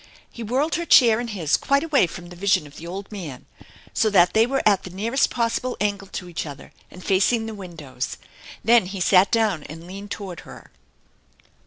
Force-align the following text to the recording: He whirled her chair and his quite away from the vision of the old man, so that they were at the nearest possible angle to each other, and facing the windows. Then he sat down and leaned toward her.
He 0.31 0.41
whirled 0.41 0.73
her 0.81 0.85
chair 0.87 1.19
and 1.19 1.29
his 1.29 1.55
quite 1.57 1.83
away 1.83 2.07
from 2.07 2.29
the 2.29 2.35
vision 2.35 2.65
of 2.65 2.77
the 2.77 2.87
old 2.87 3.11
man, 3.11 3.45
so 3.93 4.09
that 4.09 4.33
they 4.33 4.47
were 4.47 4.63
at 4.67 4.81
the 4.81 4.89
nearest 4.89 5.29
possible 5.29 5.77
angle 5.79 6.07
to 6.07 6.27
each 6.27 6.47
other, 6.47 6.73
and 6.89 7.03
facing 7.05 7.45
the 7.45 7.53
windows. 7.53 8.17
Then 8.63 8.87
he 8.87 8.99
sat 8.99 9.29
down 9.31 9.61
and 9.65 9.85
leaned 9.85 10.09
toward 10.09 10.39
her. 10.39 10.71